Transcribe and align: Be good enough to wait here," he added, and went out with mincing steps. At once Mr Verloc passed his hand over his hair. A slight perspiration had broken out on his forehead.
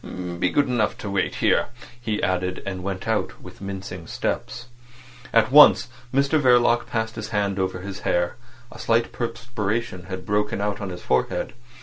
Be 0.39 0.49
good 0.49 0.65
enough 0.67 0.97
to 0.97 1.11
wait 1.11 1.35
here," 1.35 1.67
he 2.01 2.23
added, 2.23 2.63
and 2.65 2.81
went 2.81 3.07
out 3.07 3.39
with 3.39 3.61
mincing 3.61 4.07
steps. 4.07 4.65
At 5.31 5.51
once 5.51 5.89
Mr 6.11 6.41
Verloc 6.41 6.87
passed 6.87 7.13
his 7.15 7.29
hand 7.29 7.59
over 7.59 7.81
his 7.81 7.99
hair. 7.99 8.35
A 8.71 8.79
slight 8.79 9.11
perspiration 9.11 10.05
had 10.05 10.25
broken 10.25 10.59
out 10.59 10.81
on 10.81 10.89
his 10.89 11.03
forehead. 11.03 11.53